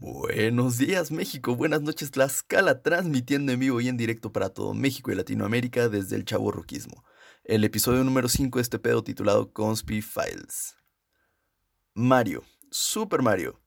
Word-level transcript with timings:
Buenos 0.00 0.78
días 0.78 1.10
México, 1.10 1.56
buenas 1.56 1.82
noches 1.82 2.12
Tlaxcala, 2.12 2.82
transmitiendo 2.82 3.50
en 3.50 3.58
vivo 3.58 3.80
y 3.80 3.88
en 3.88 3.96
directo 3.96 4.32
para 4.32 4.50
todo 4.50 4.72
México 4.72 5.10
y 5.10 5.16
Latinoamérica 5.16 5.88
desde 5.88 6.14
el 6.14 6.24
Chavo 6.24 6.52
Roquismo. 6.52 7.04
El 7.42 7.64
episodio 7.64 8.04
número 8.04 8.28
5 8.28 8.60
de 8.60 8.62
este 8.62 8.78
pedo 8.78 9.02
titulado 9.02 9.52
Conspi 9.52 10.00
Files. 10.00 10.76
Mario, 11.94 12.44
Super 12.70 13.22
Mario. 13.22 13.60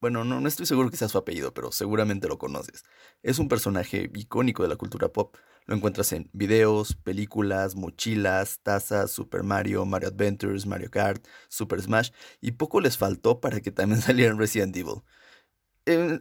Bueno, 0.00 0.22
no, 0.24 0.46
estoy 0.46 0.66
seguro 0.66 0.88
que 0.88 0.96
sea 0.96 1.08
su 1.08 1.18
apellido, 1.18 1.52
pero 1.52 1.72
seguramente 1.72 2.28
lo 2.28 2.38
conoces. 2.38 2.84
Es 3.24 3.40
un 3.40 3.48
personaje 3.48 4.08
icónico 4.14 4.62
de 4.62 4.68
la 4.68 4.76
cultura 4.76 5.08
pop. 5.08 5.36
Lo 5.66 5.74
encuentras 5.74 6.12
en 6.12 6.30
videos, 6.32 6.94
películas, 6.94 7.74
mochilas, 7.74 8.60
tazas, 8.62 9.10
Super 9.10 9.42
Mario, 9.42 9.84
Mario 9.84 10.10
Adventures, 10.10 10.64
Mario 10.64 10.92
Kart, 10.92 11.26
Super 11.48 11.82
Smash, 11.82 12.10
y 12.40 12.52
poco 12.52 12.80
les 12.80 12.96
faltó 12.96 13.40
para 13.40 13.60
que 13.60 13.72
también 13.72 14.00
saliera 14.02 14.30
en 14.30 14.38
Resident 14.38 14.76
Evil. 14.76 15.02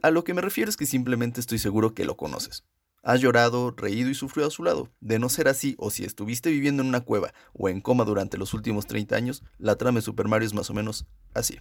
A 0.01 0.11
lo 0.11 0.23
que 0.23 0.33
me 0.33 0.41
refiero 0.41 0.69
es 0.69 0.77
que 0.77 0.85
simplemente 0.85 1.39
estoy 1.39 1.59
seguro 1.59 1.93
que 1.93 2.05
lo 2.05 2.17
conoces. 2.17 2.63
Has 3.03 3.19
llorado, 3.19 3.71
reído 3.71 4.09
y 4.09 4.15
sufrido 4.15 4.47
a 4.47 4.51
su 4.51 4.63
lado. 4.63 4.89
De 4.99 5.19
no 5.19 5.29
ser 5.29 5.47
así, 5.47 5.75
o 5.77 5.89
si 5.89 6.03
estuviste 6.03 6.51
viviendo 6.51 6.83
en 6.83 6.89
una 6.89 7.01
cueva 7.01 7.33
o 7.53 7.67
en 7.69 7.81
coma 7.81 8.05
durante 8.05 8.37
los 8.37 8.53
últimos 8.53 8.85
30 8.85 9.15
años, 9.15 9.43
la 9.57 9.75
trama 9.75 9.99
de 9.99 10.03
Super 10.03 10.27
Mario 10.27 10.47
es 10.47 10.53
más 10.53 10.69
o 10.69 10.73
menos 10.73 11.05
así. 11.33 11.59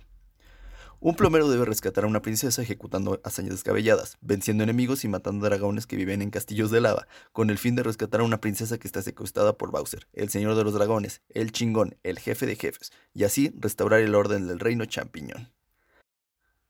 Un 1.03 1.15
plomero 1.15 1.49
debe 1.49 1.65
rescatar 1.65 2.05
a 2.05 2.07
una 2.07 2.21
princesa 2.21 2.61
ejecutando 2.61 3.23
hazañas 3.25 3.53
descabelladas, 3.53 4.19
venciendo 4.21 4.65
enemigos 4.65 5.03
y 5.03 5.09
matando 5.09 5.47
dragones 5.47 5.87
que 5.87 5.97
viven 5.97 6.21
en 6.21 6.29
castillos 6.29 6.71
de 6.71 6.83
lava, 6.83 7.09
con 7.33 7.49
el 7.49 7.57
fin 7.57 7.75
de 7.75 7.83
rescatar 7.83 8.21
a 8.21 8.25
una 8.25 8.43
princesa 8.43 8.77
que 8.77 8.87
está 8.87 9.01
secuestrada 9.01 9.57
por 9.57 9.71
Bowser, 9.71 10.07
el 10.13 10.29
señor 10.29 10.57
de 10.57 10.65
los 10.65 10.75
dragones, 10.75 11.23
el 11.31 11.53
chingón, 11.53 11.97
el 12.03 12.19
jefe 12.19 12.45
de 12.45 12.57
jefes, 12.57 12.93
y 13.15 13.25
así 13.25 13.51
restaurar 13.57 14.01
el 14.01 14.15
orden 14.15 14.47
del 14.47 14.61
reino 14.61 14.85
champiñón. 14.85 15.51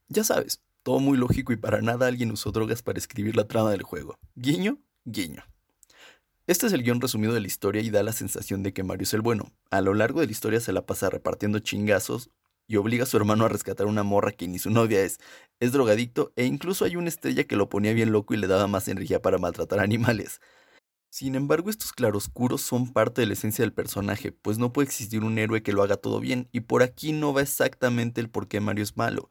Ya 0.07 0.23
sabes, 0.23 0.61
todo 0.83 0.99
muy 0.99 1.17
lógico 1.17 1.53
y 1.53 1.57
para 1.57 1.81
nada 1.81 2.07
alguien 2.07 2.31
usó 2.31 2.51
drogas 2.51 2.81
para 2.81 2.99
escribir 2.99 3.35
la 3.35 3.47
trama 3.47 3.71
del 3.71 3.83
juego. 3.83 4.17
Guiño, 4.35 4.79
guiño. 5.05 5.43
Este 6.47 6.67
es 6.67 6.73
el 6.73 6.83
guion 6.83 6.99
resumido 6.99 7.33
de 7.33 7.39
la 7.39 7.47
historia 7.47 7.81
y 7.81 7.91
da 7.91 8.03
la 8.03 8.13
sensación 8.13 8.63
de 8.63 8.73
que 8.73 8.83
Mario 8.83 9.03
es 9.03 9.13
el 9.13 9.21
bueno. 9.21 9.51
A 9.69 9.81
lo 9.81 9.93
largo 9.93 10.19
de 10.19 10.25
la 10.25 10.31
historia 10.31 10.59
se 10.59 10.73
la 10.73 10.85
pasa 10.85 11.09
repartiendo 11.09 11.59
chingazos 11.59 12.29
y 12.67 12.77
obliga 12.77 13.03
a 13.03 13.07
su 13.07 13.17
hermano 13.17 13.45
a 13.45 13.49
rescatar 13.49 13.85
una 13.85 14.03
morra 14.03 14.31
que 14.31 14.47
ni 14.47 14.57
su 14.57 14.69
novia 14.69 15.01
es, 15.01 15.19
es 15.59 15.71
drogadicto 15.71 16.33
e 16.35 16.45
incluso 16.45 16.85
hay 16.85 16.95
una 16.95 17.09
estrella 17.09 17.43
que 17.43 17.55
lo 17.55 17.69
ponía 17.69 17.93
bien 17.93 18.11
loco 18.11 18.33
y 18.33 18.37
le 18.37 18.47
daba 18.47 18.67
más 18.67 18.87
energía 18.87 19.21
para 19.21 19.37
maltratar 19.37 19.79
animales. 19.81 20.41
Sin 21.09 21.35
embargo, 21.35 21.69
estos 21.69 21.91
claroscuros 21.91 22.61
son 22.61 22.93
parte 22.93 23.21
de 23.21 23.27
la 23.27 23.33
esencia 23.33 23.63
del 23.63 23.73
personaje, 23.73 24.31
pues 24.31 24.57
no 24.57 24.71
puede 24.71 24.87
existir 24.87 25.25
un 25.25 25.37
héroe 25.37 25.61
que 25.61 25.73
lo 25.73 25.83
haga 25.83 25.97
todo 25.97 26.21
bien, 26.21 26.47
y 26.53 26.61
por 26.61 26.83
aquí 26.83 27.11
no 27.11 27.33
va 27.33 27.41
exactamente 27.41 28.21
el 28.21 28.29
por 28.29 28.47
qué 28.47 28.61
Mario 28.61 28.83
es 28.83 28.95
malo. 28.95 29.29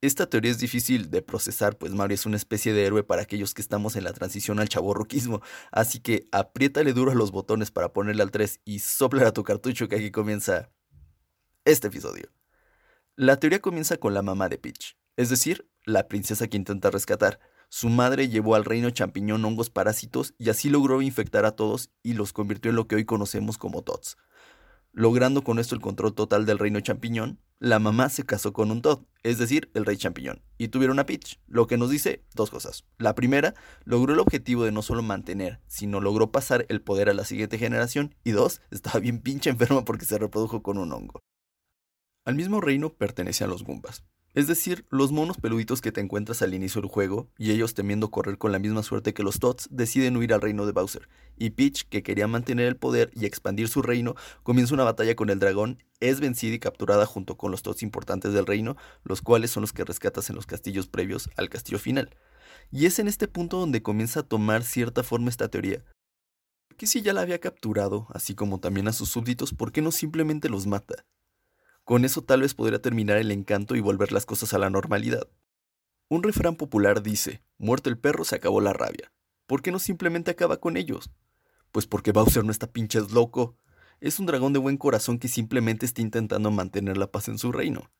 Esta 0.00 0.30
teoría 0.30 0.52
es 0.52 0.58
difícil 0.58 1.10
de 1.10 1.22
procesar, 1.22 1.76
pues 1.76 1.92
Mario 1.92 2.14
es 2.14 2.24
una 2.24 2.36
especie 2.36 2.72
de 2.72 2.86
héroe 2.86 3.02
para 3.02 3.22
aquellos 3.22 3.52
que 3.52 3.62
estamos 3.62 3.96
en 3.96 4.04
la 4.04 4.12
transición 4.12 4.60
al 4.60 4.68
chaborruquismo, 4.68 5.42
así 5.72 5.98
que 5.98 6.28
apriétale 6.30 6.92
duro 6.92 7.10
a 7.10 7.16
los 7.16 7.32
botones 7.32 7.72
para 7.72 7.92
ponerle 7.92 8.22
al 8.22 8.30
3 8.30 8.60
y 8.64 8.78
sopla 8.78 9.26
a 9.26 9.32
tu 9.32 9.42
cartucho 9.42 9.88
que 9.88 9.96
aquí 9.96 10.12
comienza 10.12 10.70
este 11.64 11.88
episodio. 11.88 12.30
La 13.16 13.40
teoría 13.40 13.60
comienza 13.60 13.96
con 13.96 14.14
la 14.14 14.22
mamá 14.22 14.48
de 14.48 14.58
Peach, 14.58 14.96
es 15.16 15.30
decir, 15.30 15.68
la 15.84 16.06
princesa 16.06 16.46
que 16.46 16.56
intenta 16.56 16.92
rescatar. 16.92 17.40
Su 17.68 17.88
madre 17.88 18.28
llevó 18.28 18.54
al 18.54 18.64
reino 18.64 18.90
champiñón 18.90 19.44
hongos 19.44 19.68
parásitos 19.68 20.32
y 20.38 20.50
así 20.50 20.70
logró 20.70 21.02
infectar 21.02 21.44
a 21.44 21.56
todos 21.56 21.90
y 22.04 22.12
los 22.12 22.32
convirtió 22.32 22.70
en 22.70 22.76
lo 22.76 22.86
que 22.86 22.94
hoy 22.94 23.04
conocemos 23.04 23.58
como 23.58 23.82
TOTS. 23.82 24.16
Logrando 24.92 25.42
con 25.42 25.58
esto 25.58 25.74
el 25.74 25.80
control 25.80 26.14
total 26.14 26.46
del 26.46 26.60
reino 26.60 26.78
champiñón, 26.80 27.40
la 27.60 27.80
mamá 27.80 28.08
se 28.08 28.24
casó 28.24 28.52
con 28.52 28.70
un 28.70 28.82
Todd, 28.82 29.00
es 29.24 29.38
decir, 29.38 29.70
el 29.74 29.84
rey 29.84 29.96
champiñón, 29.96 30.42
y 30.58 30.68
tuvieron 30.68 30.94
una 30.94 31.06
Peach, 31.06 31.40
lo 31.48 31.66
que 31.66 31.76
nos 31.76 31.90
dice 31.90 32.24
dos 32.34 32.50
cosas. 32.50 32.84
La 32.98 33.14
primera, 33.14 33.54
logró 33.84 34.12
el 34.12 34.20
objetivo 34.20 34.64
de 34.64 34.72
no 34.72 34.82
solo 34.82 35.02
mantener, 35.02 35.60
sino 35.66 36.00
logró 36.00 36.30
pasar 36.30 36.66
el 36.68 36.80
poder 36.82 37.08
a 37.08 37.14
la 37.14 37.24
siguiente 37.24 37.58
generación, 37.58 38.14
y 38.22 38.30
dos, 38.30 38.60
estaba 38.70 39.00
bien 39.00 39.20
pinche 39.20 39.50
enferma 39.50 39.84
porque 39.84 40.04
se 40.04 40.18
reprodujo 40.18 40.62
con 40.62 40.78
un 40.78 40.92
hongo. 40.92 41.20
Al 42.24 42.34
mismo 42.34 42.60
reino 42.60 42.92
pertenecían 42.92 43.50
los 43.50 43.64
Goombas, 43.64 44.04
es 44.34 44.46
decir, 44.46 44.84
los 44.90 45.10
monos 45.10 45.38
peluditos 45.38 45.80
que 45.80 45.90
te 45.90 46.00
encuentras 46.00 46.42
al 46.42 46.54
inicio 46.54 46.80
del 46.80 46.90
juego, 46.90 47.28
y 47.38 47.50
ellos 47.50 47.74
temiendo 47.74 48.10
correr 48.10 48.38
con 48.38 48.52
la 48.52 48.58
misma 48.58 48.82
suerte 48.82 49.14
que 49.14 49.22
los 49.22 49.38
Tots, 49.38 49.68
deciden 49.70 50.16
huir 50.16 50.32
al 50.32 50.40
reino 50.40 50.66
de 50.66 50.72
Bowser. 50.72 51.08
Y 51.36 51.50
Peach, 51.50 51.84
que 51.88 52.02
quería 52.02 52.28
mantener 52.28 52.66
el 52.66 52.76
poder 52.76 53.10
y 53.14 53.24
expandir 53.24 53.68
su 53.68 53.82
reino, 53.82 54.14
comienza 54.42 54.74
una 54.74 54.84
batalla 54.84 55.16
con 55.16 55.30
el 55.30 55.38
dragón, 55.38 55.82
es 56.00 56.20
vencida 56.20 56.54
y 56.54 56.58
capturada 56.58 57.06
junto 57.06 57.36
con 57.36 57.50
los 57.50 57.62
Tots 57.62 57.82
importantes 57.82 58.32
del 58.32 58.46
reino, 58.46 58.76
los 59.02 59.22
cuales 59.22 59.50
son 59.50 59.62
los 59.62 59.72
que 59.72 59.84
rescatas 59.84 60.28
en 60.30 60.36
los 60.36 60.46
castillos 60.46 60.88
previos 60.88 61.30
al 61.36 61.48
castillo 61.48 61.78
final. 61.78 62.14
Y 62.70 62.86
es 62.86 62.98
en 62.98 63.08
este 63.08 63.28
punto 63.28 63.58
donde 63.58 63.82
comienza 63.82 64.20
a 64.20 64.24
tomar 64.24 64.62
cierta 64.62 65.02
forma 65.02 65.30
esta 65.30 65.48
teoría. 65.48 65.84
Que 66.76 66.86
si 66.86 67.02
ya 67.02 67.12
la 67.12 67.22
había 67.22 67.40
capturado, 67.40 68.06
así 68.10 68.34
como 68.34 68.60
también 68.60 68.88
a 68.88 68.92
sus 68.92 69.08
súbditos, 69.08 69.54
¿por 69.54 69.72
qué 69.72 69.82
no 69.82 69.90
simplemente 69.90 70.48
los 70.48 70.66
mata? 70.66 71.04
Con 71.88 72.04
eso 72.04 72.20
tal 72.20 72.42
vez 72.42 72.52
podría 72.52 72.82
terminar 72.82 73.16
el 73.16 73.30
encanto 73.30 73.74
y 73.74 73.80
volver 73.80 74.12
las 74.12 74.26
cosas 74.26 74.52
a 74.52 74.58
la 74.58 74.68
normalidad. 74.68 75.26
Un 76.10 76.22
refrán 76.22 76.54
popular 76.54 77.02
dice, 77.02 77.40
muerto 77.56 77.88
el 77.88 77.96
perro 77.96 78.24
se 78.24 78.36
acabó 78.36 78.60
la 78.60 78.74
rabia. 78.74 79.10
¿Por 79.46 79.62
qué 79.62 79.72
no 79.72 79.78
simplemente 79.78 80.30
acaba 80.30 80.58
con 80.58 80.76
ellos? 80.76 81.08
Pues 81.72 81.86
porque 81.86 82.12
Bowser 82.12 82.44
no 82.44 82.50
está 82.50 82.70
pinches 82.70 83.12
loco. 83.12 83.56
Es 84.02 84.18
un 84.20 84.26
dragón 84.26 84.52
de 84.52 84.58
buen 84.58 84.76
corazón 84.76 85.18
que 85.18 85.28
simplemente 85.28 85.86
está 85.86 86.02
intentando 86.02 86.50
mantener 86.50 86.98
la 86.98 87.10
paz 87.10 87.28
en 87.28 87.38
su 87.38 87.52
reino. 87.52 87.90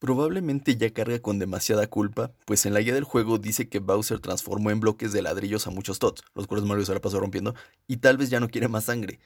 Probablemente 0.00 0.76
ya 0.76 0.92
carga 0.92 1.18
con 1.20 1.38
demasiada 1.38 1.86
culpa, 1.86 2.30
pues 2.44 2.66
en 2.66 2.74
la 2.74 2.80
guía 2.80 2.92
del 2.92 3.04
juego 3.04 3.38
dice 3.38 3.70
que 3.70 3.78
Bowser 3.78 4.20
transformó 4.20 4.70
en 4.70 4.80
bloques 4.80 5.14
de 5.14 5.22
ladrillos 5.22 5.66
a 5.66 5.70
muchos 5.70 5.98
tots, 5.98 6.22
los 6.34 6.46
cuales 6.46 6.66
Mario 6.66 6.84
se 6.84 6.92
la 6.92 7.00
pasó 7.00 7.20
rompiendo, 7.20 7.54
y 7.86 7.96
tal 7.96 8.18
vez 8.18 8.28
ya 8.28 8.38
no 8.38 8.50
quiere 8.50 8.68
más 8.68 8.84
sangre. 8.84 9.18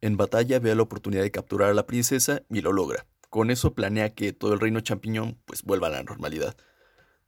En 0.00 0.16
batalla 0.16 0.58
ve 0.58 0.74
la 0.74 0.80
oportunidad 0.80 1.22
de 1.22 1.30
capturar 1.30 1.68
a 1.68 1.74
la 1.74 1.86
princesa 1.86 2.40
y 2.48 2.62
lo 2.62 2.72
logra. 2.72 3.04
Con 3.30 3.50
eso 3.50 3.74
planea 3.74 4.14
que 4.14 4.32
todo 4.32 4.54
el 4.54 4.60
reino 4.60 4.80
champiñón 4.80 5.38
pues 5.44 5.62
vuelva 5.62 5.88
a 5.88 5.90
la 5.90 6.02
normalidad. 6.02 6.56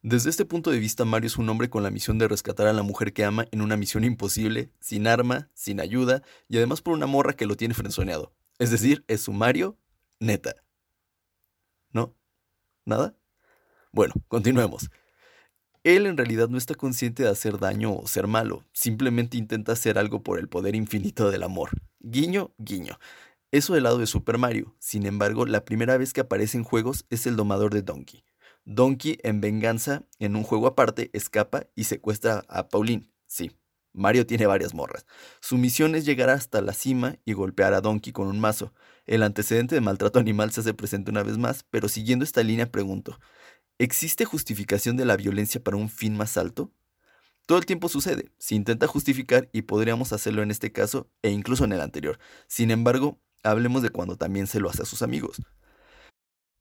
Desde 0.02 0.30
este 0.30 0.44
punto 0.44 0.70
de 0.70 0.78
vista, 0.78 1.04
Mario 1.04 1.26
es 1.26 1.38
un 1.38 1.48
hombre 1.48 1.70
con 1.70 1.82
la 1.82 1.90
misión 1.90 2.18
de 2.18 2.28
rescatar 2.28 2.68
a 2.68 2.72
la 2.72 2.82
mujer 2.82 3.12
que 3.12 3.24
ama 3.24 3.46
en 3.50 3.62
una 3.62 3.76
misión 3.76 4.04
imposible, 4.04 4.70
sin 4.78 5.08
arma, 5.08 5.50
sin 5.54 5.80
ayuda 5.80 6.22
y 6.48 6.56
además 6.56 6.82
por 6.82 6.94
una 6.94 7.06
morra 7.06 7.34
que 7.34 7.46
lo 7.46 7.56
tiene 7.56 7.74
frenzoneado. 7.74 8.32
Es 8.58 8.70
decir, 8.70 9.04
es 9.08 9.22
su 9.22 9.32
Mario 9.32 9.76
neta. 10.20 10.54
¿No? 11.92 12.14
¿Nada? 12.84 13.16
Bueno, 13.92 14.14
continuemos. 14.28 14.88
Él 15.84 16.06
en 16.06 16.16
realidad 16.16 16.48
no 16.48 16.58
está 16.58 16.74
consciente 16.74 17.22
de 17.22 17.30
hacer 17.30 17.58
daño 17.58 17.94
o 17.94 18.06
ser 18.06 18.26
malo, 18.26 18.64
simplemente 18.72 19.36
intenta 19.36 19.72
hacer 19.72 19.98
algo 19.98 20.22
por 20.22 20.38
el 20.38 20.48
poder 20.48 20.74
infinito 20.74 21.30
del 21.30 21.42
amor. 21.42 21.70
Guiño, 22.00 22.52
guiño. 22.58 22.98
Eso 23.50 23.72
del 23.72 23.84
lado 23.84 23.96
de 23.96 24.06
Super 24.06 24.36
Mario. 24.36 24.76
Sin 24.78 25.06
embargo, 25.06 25.46
la 25.46 25.64
primera 25.64 25.96
vez 25.96 26.12
que 26.12 26.20
aparece 26.20 26.58
en 26.58 26.64
juegos 26.64 27.06
es 27.08 27.26
el 27.26 27.36
domador 27.36 27.72
de 27.72 27.80
Donkey. 27.80 28.24
Donkey, 28.66 29.18
en 29.22 29.40
venganza, 29.40 30.04
en 30.18 30.36
un 30.36 30.42
juego 30.42 30.66
aparte, 30.66 31.08
escapa 31.14 31.66
y 31.74 31.84
secuestra 31.84 32.44
a 32.48 32.68
Pauline. 32.68 33.10
Sí, 33.26 33.50
Mario 33.94 34.26
tiene 34.26 34.46
varias 34.46 34.74
morras. 34.74 35.06
Su 35.40 35.56
misión 35.56 35.94
es 35.94 36.04
llegar 36.04 36.28
hasta 36.28 36.60
la 36.60 36.74
cima 36.74 37.16
y 37.24 37.32
golpear 37.32 37.72
a 37.72 37.80
Donkey 37.80 38.12
con 38.12 38.28
un 38.28 38.38
mazo. 38.38 38.74
El 39.06 39.22
antecedente 39.22 39.74
de 39.74 39.80
maltrato 39.80 40.18
animal 40.18 40.52
se 40.52 40.60
hace 40.60 40.74
presente 40.74 41.10
una 41.10 41.22
vez 41.22 41.38
más, 41.38 41.64
pero 41.70 41.88
siguiendo 41.88 42.26
esta 42.26 42.42
línea 42.42 42.70
pregunto, 42.70 43.18
¿existe 43.78 44.26
justificación 44.26 44.98
de 44.98 45.06
la 45.06 45.16
violencia 45.16 45.64
para 45.64 45.78
un 45.78 45.88
fin 45.88 46.18
más 46.18 46.36
alto? 46.36 46.70
Todo 47.46 47.56
el 47.56 47.64
tiempo 47.64 47.88
sucede, 47.88 48.30
se 48.36 48.54
intenta 48.54 48.86
justificar 48.86 49.48
y 49.54 49.62
podríamos 49.62 50.12
hacerlo 50.12 50.42
en 50.42 50.50
este 50.50 50.70
caso 50.70 51.10
e 51.22 51.30
incluso 51.30 51.64
en 51.64 51.72
el 51.72 51.80
anterior. 51.80 52.18
Sin 52.46 52.70
embargo, 52.70 53.18
Hablemos 53.44 53.82
de 53.82 53.90
cuando 53.90 54.16
también 54.16 54.46
se 54.46 54.60
lo 54.60 54.68
hace 54.68 54.82
a 54.82 54.86
sus 54.86 55.02
amigos. 55.02 55.40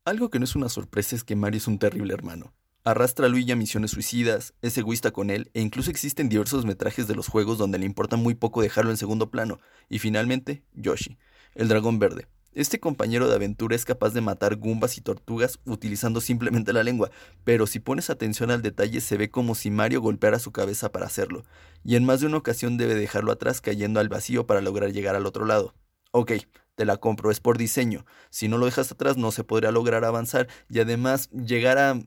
Algo 0.05 0.29
que 0.29 0.39
no 0.39 0.45
es 0.45 0.55
una 0.55 0.69
sorpresa 0.69 1.15
es 1.15 1.23
que 1.23 1.35
Mario 1.35 1.57
es 1.57 1.67
un 1.67 1.79
terrible 1.79 2.13
hermano. 2.13 2.53
Arrastra 2.83 3.25
a 3.25 3.29
Luigi 3.29 3.51
a 3.51 3.55
misiones 3.55 3.91
suicidas, 3.91 4.53
es 4.61 4.77
egoísta 4.77 5.11
con 5.11 5.29
él 5.29 5.49
e 5.53 5.61
incluso 5.61 5.91
existen 5.91 6.29
diversos 6.29 6.65
metrajes 6.65 7.07
de 7.07 7.15
los 7.15 7.27
juegos 7.27 7.57
donde 7.57 7.79
le 7.79 7.85
importa 7.85 8.15
muy 8.15 8.35
poco 8.35 8.61
dejarlo 8.61 8.91
en 8.91 8.97
segundo 8.97 9.29
plano. 9.29 9.59
Y 9.89 9.99
finalmente, 9.99 10.63
Yoshi, 10.73 11.17
el 11.55 11.67
dragón 11.67 11.99
verde. 11.99 12.27
Este 12.53 12.79
compañero 12.79 13.27
de 13.27 13.35
aventura 13.35 13.75
es 13.75 13.83
capaz 13.83 14.11
de 14.13 14.21
matar 14.21 14.55
gumbas 14.55 14.97
y 14.97 15.01
tortugas 15.01 15.59
utilizando 15.65 16.21
simplemente 16.21 16.73
la 16.73 16.83
lengua, 16.83 17.11
pero 17.43 17.67
si 17.67 17.79
pones 17.79 18.09
atención 18.09 18.49
al 18.49 18.61
detalle 18.61 19.01
se 19.01 19.17
ve 19.17 19.29
como 19.29 19.53
si 19.53 19.69
Mario 19.69 20.01
golpeara 20.01 20.39
su 20.39 20.51
cabeza 20.51 20.91
para 20.91 21.05
hacerlo, 21.05 21.43
y 21.83 21.97
en 21.97 22.05
más 22.05 22.21
de 22.21 22.27
una 22.27 22.37
ocasión 22.37 22.77
debe 22.77 22.95
dejarlo 22.95 23.31
atrás 23.31 23.61
cayendo 23.61 23.99
al 23.99 24.09
vacío 24.09 24.47
para 24.47 24.61
lograr 24.61 24.91
llegar 24.91 25.15
al 25.15 25.25
otro 25.25 25.45
lado. 25.45 25.75
Ok, 26.19 26.31
te 26.73 26.83
la 26.83 26.97
compro, 26.97 27.29
es 27.29 27.39
por 27.39 27.59
diseño. 27.59 28.03
Si 28.31 28.47
no 28.47 28.57
lo 28.57 28.65
dejas 28.65 28.91
atrás 28.91 29.17
no 29.17 29.31
se 29.31 29.43
podría 29.43 29.69
lograr 29.71 30.03
avanzar 30.03 30.47
y 30.67 30.79
además 30.79 31.29
llegar 31.29 31.77
a, 31.77 32.01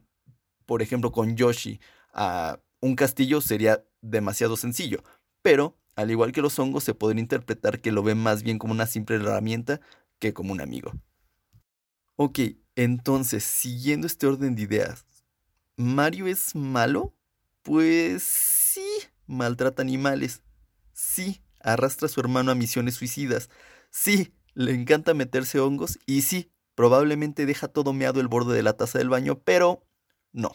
por 0.66 0.82
ejemplo, 0.82 1.12
con 1.12 1.36
Yoshi 1.36 1.80
a 2.12 2.58
un 2.80 2.96
castillo 2.96 3.40
sería 3.40 3.84
demasiado 4.00 4.56
sencillo. 4.56 5.04
Pero, 5.42 5.78
al 5.94 6.10
igual 6.10 6.32
que 6.32 6.42
los 6.42 6.58
hongos, 6.58 6.82
se 6.82 6.92
podría 6.92 7.20
interpretar 7.20 7.80
que 7.80 7.92
lo 7.92 8.02
ven 8.02 8.18
más 8.18 8.42
bien 8.42 8.58
como 8.58 8.72
una 8.72 8.86
simple 8.86 9.14
herramienta 9.14 9.80
que 10.18 10.34
como 10.34 10.52
un 10.52 10.60
amigo. 10.60 10.90
Ok, 12.16 12.40
entonces, 12.74 13.44
siguiendo 13.44 14.08
este 14.08 14.26
orden 14.26 14.56
de 14.56 14.62
ideas, 14.62 15.06
¿Mario 15.76 16.26
es 16.26 16.56
malo? 16.56 17.14
Pues 17.62 18.24
sí, 18.24 18.84
maltrata 19.28 19.82
animales. 19.82 20.42
Sí, 20.92 21.44
arrastra 21.60 22.06
a 22.06 22.08
su 22.08 22.18
hermano 22.20 22.50
a 22.50 22.54
misiones 22.56 22.96
suicidas. 22.96 23.48
Sí, 23.90 24.34
le 24.54 24.72
encanta 24.72 25.14
meterse 25.14 25.60
hongos. 25.60 25.98
Y 26.06 26.22
sí, 26.22 26.52
probablemente 26.74 27.46
deja 27.46 27.68
todo 27.68 27.92
meado 27.92 28.20
el 28.20 28.28
borde 28.28 28.54
de 28.54 28.62
la 28.62 28.76
taza 28.76 28.98
del 28.98 29.08
baño, 29.08 29.40
pero 29.44 29.86
no. 30.32 30.52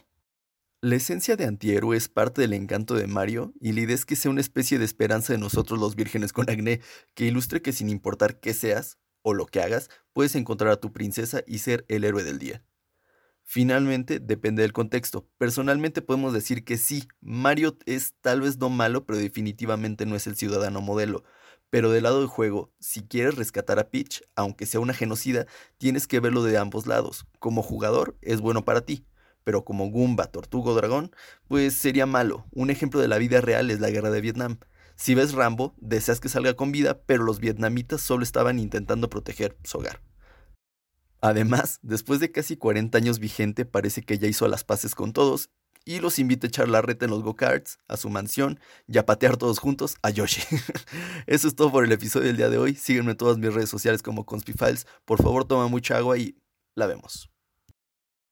La 0.82 0.96
esencia 0.96 1.36
de 1.36 1.46
antihéroe 1.46 1.98
es 1.98 2.10
parte 2.10 2.42
del 2.42 2.54
encanto 2.54 2.94
de 2.96 3.08
Mario 3.08 3.54
y 3.60 3.72
la 3.72 3.82
idea 3.82 3.96
es 3.96 4.06
que 4.06 4.16
sea 4.16 4.30
una 4.30 4.42
especie 4.42 4.78
de 4.78 4.86
esperanza 4.86 5.34
de 5.34 5.40
nosotros 5.40 5.80
los 5.80 5.96
vírgenes 5.96 6.32
con 6.32 6.50
acné 6.50 6.82
que 7.16 7.26
ilustre 7.26 7.62
que 7.62 7.74
sin 7.74 7.90
importar 7.90 8.40
qué 8.40 8.54
seas 8.54 9.00
o 9.24 9.34
lo 9.34 9.48
que 9.48 9.62
hagas, 9.62 9.90
puedes 10.14 10.36
encontrar 10.36 10.72
a 10.72 10.80
tu 10.80 10.94
princesa 10.94 11.42
y 11.48 11.58
ser 11.58 11.86
el 11.88 12.04
héroe 12.04 12.24
del 12.24 12.38
día. 12.38 12.64
Finalmente, 13.42 14.20
depende 14.20 14.62
del 14.62 14.74
contexto. 14.74 15.28
Personalmente 15.38 16.04
podemos 16.04 16.34
decir 16.34 16.64
que 16.64 16.78
sí, 16.78 17.08
Mario 17.22 17.78
es 17.88 18.14
tal 18.22 18.42
vez 18.42 18.60
no 18.60 18.70
malo, 18.70 19.06
pero 19.06 19.18
definitivamente 19.18 20.06
no 20.06 20.16
es 20.16 20.28
el 20.28 20.36
ciudadano 20.36 20.82
modelo. 20.82 21.24
Pero 21.70 21.92
del 21.92 22.04
lado 22.04 22.20
del 22.20 22.28
juego, 22.28 22.72
si 22.80 23.02
quieres 23.02 23.36
rescatar 23.36 23.80
a 23.80 23.90
Peach, 23.90 24.22
aunque 24.36 24.66
sea 24.66 24.80
una 24.80 24.94
genocida, 24.94 25.46
tienes 25.78 26.08
que 26.08 26.20
verlo 26.20 26.44
de 26.44 26.58
ambos 26.58 26.88
lados. 26.88 27.26
Como 27.40 27.62
jugador, 27.62 28.18
es 28.22 28.42
bueno 28.42 28.64
para 28.64 28.82
ti 28.82 29.06
pero 29.46 29.64
como 29.64 29.90
Goomba, 29.90 30.26
Tortugo 30.26 30.74
Dragón, 30.74 31.16
pues 31.48 31.76
sería 31.76 32.06
malo. 32.06 32.46
Un 32.52 32.72
ejemplo 32.72 33.00
de 33.00 33.08
la 33.08 33.20
vida 33.20 33.40
real 33.40 33.72
es 33.72 33.80
la 33.80 33.92
guerra 33.92 34.10
de 34.10 34.20
Vietnam. 34.20 34.58
Si 34.98 35.14
ves 35.14 35.34
Rambo, 35.34 35.76
deseas 35.78 36.20
que 36.20 36.30
salga 36.30 36.56
con 36.56 36.72
vida, 36.72 37.02
pero 37.06 37.24
los 37.24 37.40
vietnamitas 37.40 38.02
solo 38.02 38.24
estaban 38.24 38.60
intentando 38.60 39.10
proteger 39.10 39.56
su 39.64 39.78
hogar. 39.78 40.02
Además, 41.22 41.80
después 41.84 42.20
de 42.20 42.32
casi 42.32 42.58
40 42.58 42.98
años 42.98 43.20
vigente, 43.20 43.66
parece 43.66 44.02
que 44.02 44.18
ya 44.18 44.28
hizo 44.28 44.48
las 44.48 44.64
paces 44.64 44.96
con 44.96 45.14
todos 45.14 45.52
y 45.86 46.00
los 46.00 46.20
invita 46.20 46.48
a 46.48 46.50
echar 46.50 46.68
la 46.68 46.82
reta 46.82 47.06
en 47.06 47.12
los 47.12 47.24
go-karts, 47.24 47.78
a 47.88 47.96
su 47.96 48.10
mansión 48.10 48.60
y 48.88 48.98
a 48.98 49.06
patear 49.06 49.38
todos 49.38 49.60
juntos 49.60 49.96
a 50.02 50.10
Yoshi. 50.10 50.42
Eso 51.28 51.48
es 51.48 51.56
todo 51.56 51.72
por 51.72 51.86
el 51.86 51.92
episodio 51.92 52.28
del 52.28 52.38
día 52.38 52.50
de 52.50 52.58
hoy. 52.58 52.76
Sígueme 52.76 53.12
en 53.12 53.18
todas 53.18 53.38
mis 53.38 53.54
redes 53.54 53.70
sociales 53.70 54.02
como 54.02 54.26
Conspifiles. 54.26 54.88
Por 55.06 55.22
favor, 55.22 55.46
toma 55.46 55.68
mucha 55.68 55.98
agua 55.98 56.18
y 56.18 56.36
la 56.74 56.88
vemos. 56.88 57.35